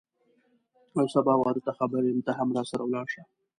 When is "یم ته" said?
2.05-2.31